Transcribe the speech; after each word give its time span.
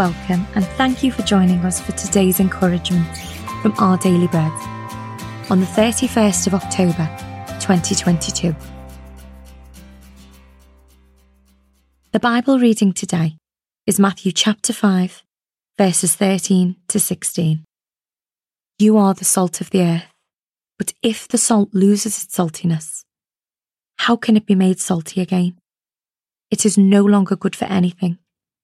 welcome 0.00 0.46
and 0.54 0.64
thank 0.78 1.02
you 1.02 1.12
for 1.12 1.20
joining 1.20 1.58
us 1.58 1.78
for 1.78 1.92
today's 1.92 2.40
encouragement 2.40 3.06
from 3.60 3.74
Our 3.76 3.98
Daily 3.98 4.28
Bread 4.28 4.50
on 5.50 5.60
the 5.60 5.66
31st 5.66 6.46
of 6.46 6.54
October 6.54 7.06
2022. 7.60 8.56
The 12.12 12.18
Bible 12.18 12.58
reading 12.58 12.94
today 12.94 13.36
is 13.86 14.00
Matthew 14.00 14.32
chapter 14.32 14.72
5, 14.72 15.22
verses 15.76 16.16
13 16.16 16.76
to 16.88 16.98
16. 16.98 17.62
You 18.78 18.96
are 18.96 19.12
the 19.12 19.26
salt 19.26 19.60
of 19.60 19.68
the 19.68 19.82
earth, 19.82 20.06
but 20.78 20.94
if 21.02 21.28
the 21.28 21.36
salt 21.36 21.74
loses 21.74 22.24
its 22.24 22.34
saltiness, 22.34 23.02
how 23.98 24.16
can 24.16 24.38
it 24.38 24.46
be 24.46 24.54
made 24.54 24.80
salty 24.80 25.20
again? 25.20 25.58
It 26.50 26.64
is 26.64 26.78
no 26.78 27.04
longer 27.04 27.36
good 27.36 27.54
for 27.54 27.66
anything 27.66 28.16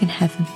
in 0.00 0.08
heaven. 0.08 0.46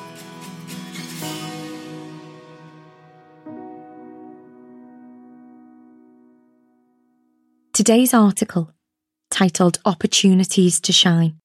Today's 7.72 8.15
article, 8.15 8.70
titled 9.31 9.78
Opportunities 9.84 10.81
to 10.81 10.92
Shine, 10.92 11.41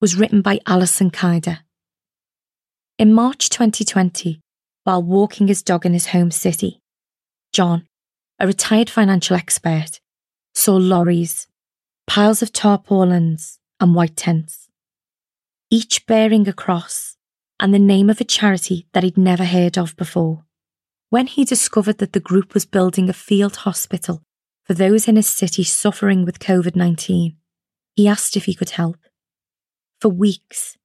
was 0.00 0.16
written 0.16 0.40
by 0.40 0.60
Alyson 0.66 1.10
Kieda. 1.10 1.58
In 2.96 3.12
March 3.12 3.48
2020, 3.50 4.40
while 4.84 5.02
walking 5.02 5.48
his 5.48 5.62
dog 5.62 5.84
in 5.84 5.92
his 5.92 6.06
home 6.06 6.30
city, 6.30 6.80
John, 7.52 7.86
a 8.38 8.46
retired 8.46 8.88
financial 8.88 9.36
expert, 9.36 10.00
saw 10.54 10.76
lorries, 10.76 11.48
piles 12.06 12.40
of 12.40 12.52
tarpaulins, 12.52 13.58
and 13.80 13.94
white 13.94 14.16
tents, 14.16 14.68
each 15.70 16.06
bearing 16.06 16.48
a 16.48 16.52
cross 16.52 17.17
and 17.60 17.74
the 17.74 17.78
name 17.78 18.08
of 18.08 18.20
a 18.20 18.24
charity 18.24 18.86
that 18.92 19.02
he'd 19.02 19.18
never 19.18 19.44
heard 19.44 19.76
of 19.76 19.96
before. 19.96 20.44
When 21.10 21.26
he 21.26 21.44
discovered 21.44 21.98
that 21.98 22.12
the 22.12 22.20
group 22.20 22.54
was 22.54 22.66
building 22.66 23.08
a 23.08 23.14
field 23.14 23.56
hospital 23.56 24.22
for 24.64 24.74
those 24.74 25.08
in 25.08 25.16
his 25.16 25.28
city 25.28 25.64
suffering 25.64 26.24
with 26.24 26.38
COVID 26.38 26.76
19, 26.76 27.36
he 27.96 28.08
asked 28.08 28.36
if 28.36 28.44
he 28.44 28.54
could 28.54 28.70
help. 28.70 28.98
For 30.00 30.10
weeks, 30.10 30.76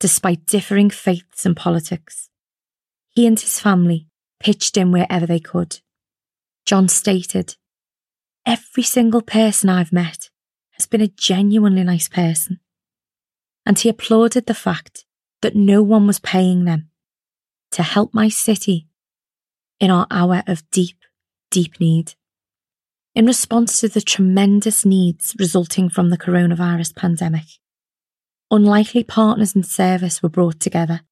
despite 0.00 0.46
differing 0.46 0.90
faiths 0.90 1.44
and 1.44 1.56
politics, 1.56 2.30
he 3.10 3.26
and 3.26 3.38
his 3.38 3.60
family 3.60 4.06
pitched 4.40 4.76
in 4.76 4.92
wherever 4.92 5.26
they 5.26 5.40
could. 5.40 5.80
John 6.64 6.88
stated, 6.88 7.56
Every 8.46 8.82
single 8.82 9.22
person 9.22 9.68
I've 9.68 9.92
met 9.92 10.30
has 10.72 10.86
been 10.86 11.00
a 11.00 11.08
genuinely 11.08 11.84
nice 11.84 12.08
person. 12.08 12.60
And 13.66 13.78
he 13.78 13.88
applauded 13.88 14.46
the 14.46 14.54
fact 14.54 15.04
that 15.44 15.54
no 15.54 15.82
one 15.82 16.06
was 16.06 16.18
paying 16.20 16.64
them 16.64 16.88
to 17.70 17.82
help 17.82 18.14
my 18.14 18.30
city 18.30 18.88
in 19.78 19.90
our 19.90 20.06
hour 20.10 20.42
of 20.46 20.68
deep, 20.70 20.96
deep 21.50 21.78
need. 21.78 22.14
In 23.14 23.26
response 23.26 23.78
to 23.80 23.88
the 23.88 24.00
tremendous 24.00 24.86
needs 24.86 25.36
resulting 25.38 25.90
from 25.90 26.08
the 26.08 26.16
coronavirus 26.16 26.96
pandemic, 26.96 27.44
unlikely 28.50 29.04
partners 29.04 29.54
in 29.54 29.62
service 29.62 30.22
were 30.22 30.30
brought 30.30 30.60
together, 30.60 31.02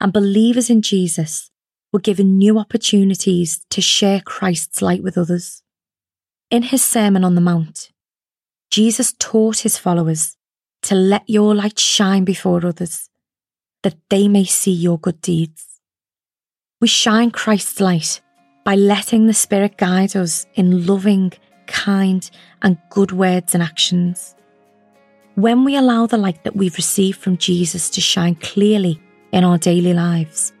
and 0.00 0.10
believers 0.10 0.70
in 0.70 0.80
Jesus 0.80 1.50
were 1.92 2.00
given 2.00 2.38
new 2.38 2.58
opportunities 2.58 3.66
to 3.68 3.82
share 3.82 4.22
Christ's 4.22 4.80
light 4.80 5.02
with 5.02 5.18
others. 5.18 5.62
In 6.50 6.62
his 6.62 6.82
Sermon 6.82 7.24
on 7.24 7.34
the 7.34 7.42
Mount, 7.42 7.90
Jesus 8.70 9.12
taught 9.18 9.58
his 9.58 9.76
followers 9.76 10.38
to 10.84 10.94
let 10.94 11.28
your 11.28 11.54
light 11.54 11.78
shine 11.78 12.24
before 12.24 12.64
others, 12.64 13.10
that 13.82 13.96
they 14.08 14.28
may 14.28 14.44
see 14.44 14.72
your 14.72 14.98
good 14.98 15.20
deeds. 15.20 15.66
We 16.80 16.88
shine 16.88 17.30
Christ's 17.30 17.80
light 17.80 18.20
by 18.64 18.74
letting 18.74 19.26
the 19.26 19.34
Spirit 19.34 19.76
guide 19.76 20.16
us 20.16 20.46
in 20.54 20.86
loving, 20.86 21.32
kind, 21.66 22.28
and 22.62 22.78
good 22.90 23.12
words 23.12 23.54
and 23.54 23.62
actions. 23.62 24.34
When 25.34 25.64
we 25.64 25.76
allow 25.76 26.06
the 26.06 26.18
light 26.18 26.44
that 26.44 26.56
we've 26.56 26.76
received 26.76 27.18
from 27.18 27.38
Jesus 27.38 27.88
to 27.90 28.00
shine 28.00 28.34
clearly 28.36 29.00
in 29.32 29.44
our 29.44 29.58
daily 29.58 29.94
lives, 29.94 30.52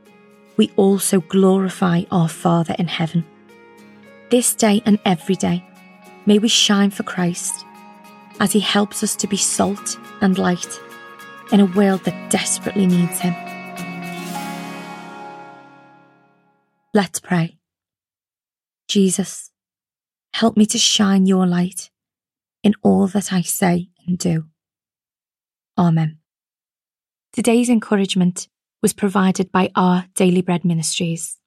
we 0.56 0.70
also 0.76 1.20
glorify 1.20 2.02
our 2.10 2.28
Father 2.28 2.74
in 2.78 2.86
heaven. 2.86 3.24
This 4.30 4.54
day 4.54 4.82
and 4.86 4.98
every 5.04 5.34
day, 5.34 5.64
may 6.26 6.38
we 6.38 6.48
shine 6.48 6.90
for 6.90 7.02
Christ 7.02 7.64
as 8.38 8.52
He 8.52 8.60
helps 8.60 9.02
us 9.02 9.16
to 9.16 9.26
be 9.26 9.36
salt 9.36 9.98
and 10.20 10.38
light 10.38 10.80
in 11.52 11.60
a 11.60 11.66
world 11.66 12.04
that 12.04 12.30
desperately 12.30 12.86
needs 12.86 13.20
Him. 13.20 13.34
Let's 16.92 17.20
pray. 17.20 17.58
Jesus, 18.88 19.50
help 20.34 20.56
me 20.56 20.66
to 20.66 20.78
shine 20.78 21.26
your 21.26 21.46
light 21.46 21.90
in 22.62 22.74
all 22.82 23.06
that 23.08 23.32
I 23.32 23.42
say 23.42 23.90
and 24.06 24.18
do. 24.18 24.46
Amen. 25.78 26.18
Today's 27.32 27.70
encouragement 27.70 28.48
was 28.82 28.92
provided 28.92 29.52
by 29.52 29.70
our 29.76 30.06
Daily 30.14 30.42
Bread 30.42 30.64
Ministries. 30.64 31.39